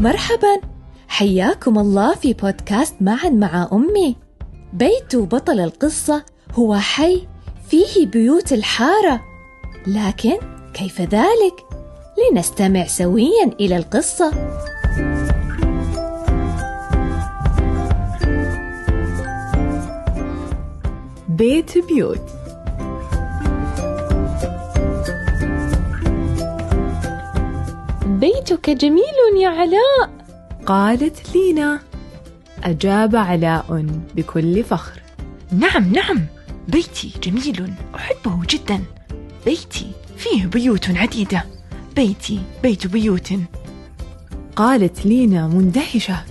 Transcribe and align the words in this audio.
مرحبا. 0.00 0.60
حياكم 1.08 1.78
الله 1.78 2.14
في 2.14 2.32
بودكاست 2.32 2.94
معا 3.00 3.28
مع 3.28 3.68
أمي. 3.72 4.16
بيت 4.72 5.16
بطل 5.16 5.60
القصة 5.60 6.24
هو 6.52 6.76
حي 6.76 7.28
فيه 7.68 8.06
بيوت 8.06 8.52
الحارة. 8.52 9.20
لكن 9.86 10.36
كيف 10.74 11.00
ذلك؟ 11.00 11.64
لنستمع 12.32 12.86
سويا 12.86 13.50
إلى 13.60 13.76
القصة. 13.76 14.30
بيت 21.28 21.78
بيوت. 21.86 22.39
بيتك 28.20 28.70
جميل 28.70 29.36
يا 29.42 29.48
علاء. 29.48 30.10
قالت 30.66 31.34
لينا. 31.36 31.80
أجاب 32.64 33.16
علاء 33.16 33.86
بكل 34.16 34.64
فخر. 34.64 35.02
نعم 35.52 35.92
نعم. 35.92 36.26
بيتي 36.68 37.12
جميل 37.22 37.72
أحبه 37.94 38.40
جدا. 38.48 38.84
بيتي 39.44 39.92
فيه 40.16 40.46
بيوت 40.46 40.90
عديدة. 40.90 41.44
بيتي 41.96 42.40
بيت 42.62 42.86
بيوت. 42.86 43.32
قالت 44.56 45.06
لينا 45.06 45.46
مندهشة. 45.46 46.24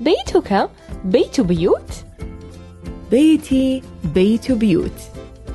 بيتك 0.00 0.68
بيت 1.04 1.40
بيوت؟ 1.40 1.92
بيتي 3.10 3.82
بيت 4.14 4.52
بيوت. 4.52 5.00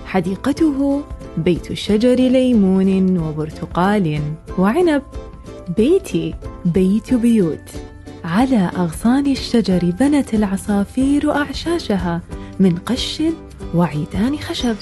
حديقته 0.06 1.04
بيت 1.38 1.74
شجر 1.74 2.16
ليمون 2.16 3.18
وبرتقال 3.18 4.22
وعنب. 4.58 5.02
بيتي 5.78 6.36
بيت 6.66 7.14
بيوت. 7.14 7.70
على 8.24 8.72
أغصان 8.78 9.32
الشجر 9.32 9.80
بنت 10.00 10.34
العصافير 10.34 11.32
أعشاشها 11.32 12.22
من 12.60 12.76
قش 12.76 13.24
وعيدان 13.76 14.38
خشب. 14.38 14.76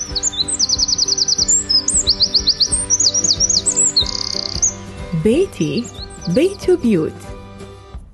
بيتي 5.24 5.84
بيت 6.28 6.72
بيوت. 6.72 7.22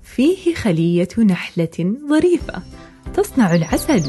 فيه 0.04 0.56
خلية 0.56 1.08
نحلة 1.18 1.96
ظريفة 2.10 2.62
تصنع 3.14 3.56
العسل. 3.56 4.04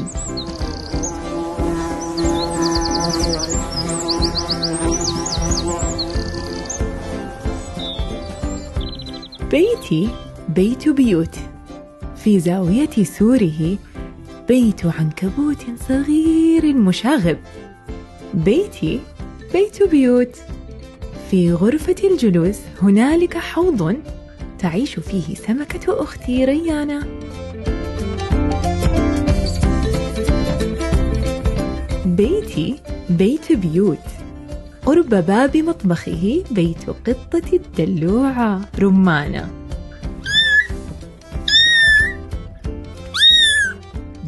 بيتي 9.51 10.09
بيت 10.49 10.89
بيوت. 10.89 11.35
في 12.15 12.39
زاوية 12.39 13.03
سوره 13.03 13.77
بيت 14.47 14.85
عنكبوت 14.85 15.65
صغير 15.89 16.73
مشاغب. 16.73 17.37
بيتي 18.33 18.99
بيت 19.53 19.83
بيوت. 19.83 20.35
في 21.31 21.53
غرفة 21.53 21.95
الجلوس 22.03 22.57
هنالك 22.81 23.37
حوض 23.37 23.95
تعيش 24.59 24.99
فيه 24.99 25.35
سمكة 25.35 26.01
أختي 26.03 26.45
ريانة 26.45 27.07
بيتي 32.05 32.75
بيت 33.09 33.51
بيوت. 33.51 34.18
قرب 34.85 35.09
باب 35.09 35.57
مطبخه 35.57 36.43
بيت 36.51 36.89
قطة 36.89 37.41
الدلوعة 37.53 38.61
رمانة. 38.79 39.49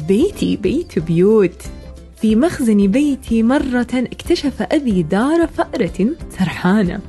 بيتي 0.08 0.56
بيت 0.56 0.98
بيوت. 0.98 1.62
في 2.20 2.36
مخزن 2.36 2.86
بيتي 2.86 3.42
مرة 3.42 3.86
اكتشف 3.94 4.62
أبي 4.62 5.02
دار 5.02 5.46
فأرة 5.46 6.10
سرحانة. 6.38 7.00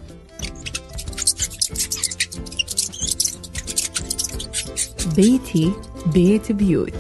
بيتي 5.16 5.72
بيت 6.14 6.52
بيوت. 6.52 6.94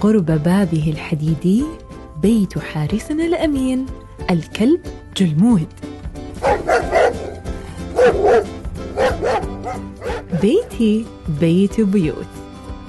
قرب 0.00 0.26
بابه 0.26 0.90
الحديدي 0.90 1.64
بيت 2.22 2.58
حارسنا 2.58 3.26
الأمين 3.26 3.86
الكلب 4.30 4.80
جلمود 5.18 5.66
بيتي 10.42 11.06
بيت 11.28 11.80
بيوت. 11.80 12.26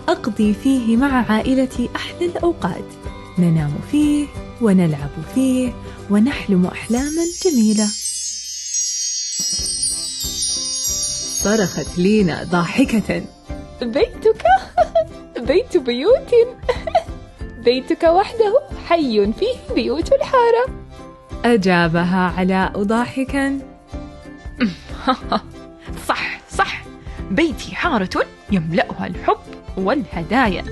أقضي 0.07 0.53
فيه 0.53 0.97
مع 0.97 1.31
عائلتي 1.31 1.89
أحلى 1.95 2.25
الأوقات. 2.25 2.85
ننام 3.37 3.73
فيه 3.91 4.27
ونلعب 4.61 5.09
فيه 5.35 5.73
ونحلم 6.09 6.65
أحلاما 6.65 7.23
جميلة. 7.45 7.87
صرخت 11.43 11.97
لينا 11.97 12.43
ضاحكة. 12.43 13.23
بيتك؟ 13.81 14.43
بيت 15.47 15.77
بيوت. 15.77 16.31
بيتك 17.65 18.03
وحده 18.03 18.61
حي 18.87 19.33
فيه 19.33 19.73
بيوت 19.75 20.13
الحارة. 20.13 20.88
أجابها 21.45 22.33
علاء 22.37 22.83
ضاحكا 22.83 23.59
صح 26.07 26.39
صح. 26.49 26.83
بيتي 27.31 27.75
حارة 27.75 28.09
يملأها 28.51 29.07
الحب 29.07 29.37
والهدايا. 29.77 30.63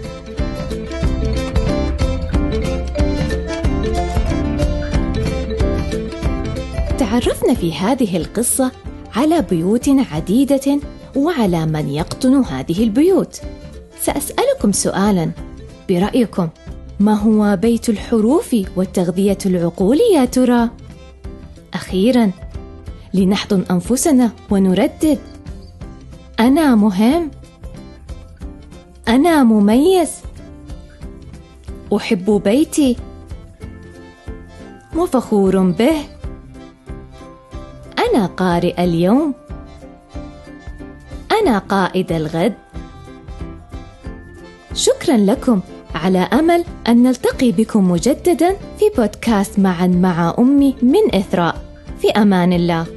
تعرفنا 6.98 7.54
في 7.54 7.74
هذه 7.74 8.18
القصة 8.18 8.72
على 9.16 9.42
بيوت 9.42 9.90
عديدة 10.12 10.80
وعلى 11.16 11.66
من 11.66 11.90
يقطن 11.90 12.44
هذه 12.44 12.84
البيوت. 12.84 13.42
سأسألكم 14.02 14.72
سؤالا 14.72 15.32
برأيكم 15.90 16.50
ما 17.00 17.14
هو 17.14 17.56
بيت 17.56 17.90
الحروف 17.90 18.56
وتغذية 18.76 19.38
العقول 19.46 19.98
يا 20.14 20.26
ترى؟ 20.26 20.70
أخيرا 21.74 22.32
لنحضن 23.14 23.64
أنفسنا 23.72 24.32
ونردد. 24.50 25.20
أنا 26.40 26.76
مهم. 26.76 27.32
أنا 29.08 29.44
مميز. 29.44 30.12
أحب 31.96 32.42
بيتي. 32.46 32.98
وفخور 34.96 35.72
به. 35.72 35.98
أنا 38.00 38.26
قارئ 38.26 38.84
اليوم. 38.84 39.34
أنا 41.32 41.58
قائد 41.58 42.12
الغد. 42.12 42.54
شكرا 44.74 45.18
لكم. 45.18 45.62
على 45.96 46.20
أمل 46.20 46.64
أن 46.88 47.04
نلتقي 47.04 47.52
بكم 47.52 47.92
مجددا 47.92 48.56
في 48.80 48.86
بودكاست 48.98 49.60
معا 49.60 49.88
مع 49.88 50.36
أمي 50.40 50.76
من 50.82 51.16
إثراء. 51.16 51.56
في 52.02 52.10
أمان 52.10 52.54
الله. 52.54 52.97